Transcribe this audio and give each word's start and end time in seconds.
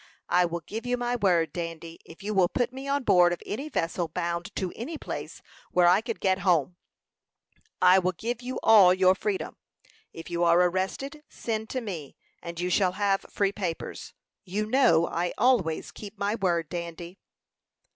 "I 0.29 0.45
will 0.45 0.61
give 0.61 0.87
you 0.87 0.97
my 0.97 1.15
word, 1.15 1.53
Dandy, 1.53 1.99
if 2.05 2.23
you 2.23 2.33
will 2.33 2.47
put 2.49 2.73
me 2.73 2.87
on 2.87 3.03
board 3.03 3.31
of 3.31 3.43
any 3.45 3.69
vessel 3.69 4.07
bound 4.07 4.49
to 4.55 4.73
any 4.75 4.97
place 4.97 5.43
where 5.73 5.85
I 5.87 6.01
can 6.01 6.17
get 6.19 6.39
home, 6.39 6.75
I 7.83 7.99
will 7.99 8.13
give 8.13 8.41
you 8.41 8.59
all 8.63 8.95
your 8.95 9.13
freedom. 9.13 9.57
If 10.11 10.27
you 10.31 10.43
are 10.43 10.59
arrested, 10.59 11.21
send 11.29 11.69
to 11.69 11.81
me, 11.81 12.15
and 12.41 12.59
you 12.59 12.71
shall 12.71 12.93
have 12.93 13.27
free 13.29 13.51
papers. 13.51 14.15
You 14.43 14.65
know 14.65 15.05
I 15.05 15.33
always 15.37 15.91
keep 15.91 16.17
my 16.17 16.33
word, 16.33 16.69
Dandy." 16.69 17.19